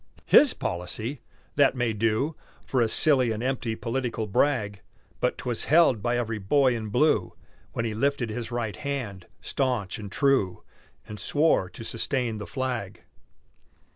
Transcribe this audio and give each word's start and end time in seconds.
"His 0.25 0.55
policy?" 0.55 1.21
That 1.57 1.75
may 1.75 1.93
do 1.93 2.35
For 2.65 2.81
a 2.81 2.87
silly 2.87 3.29
and 3.29 3.43
empty 3.43 3.75
political 3.75 4.25
brag; 4.25 4.81
But 5.19 5.37
'twas 5.37 5.65
held 5.65 6.01
by 6.01 6.17
every 6.17 6.39
Boy 6.39 6.75
in 6.75 6.87
Blue 6.87 7.33
When 7.73 7.85
he 7.85 7.93
lifted 7.93 8.31
his 8.31 8.49
right 8.49 8.77
hand, 8.77 9.27
stanch 9.41 9.99
and 9.99 10.11
true, 10.11 10.63
And 11.07 11.19
swore 11.19 11.69
to 11.69 11.83
sustain 11.83 12.39
the 12.39 12.47
flag. 12.47 13.03